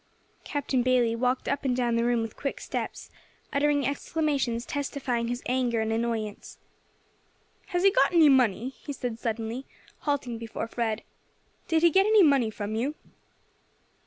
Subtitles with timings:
[0.43, 3.11] Captain Bayley walked up and down the room with quick steps,
[3.53, 6.57] uttering exclamations testifying his anger and annoyance.
[7.67, 9.67] "Has he got any money?" he said suddenly,
[9.99, 11.03] halting before Fred.
[11.67, 12.95] "Did he get any money from you?"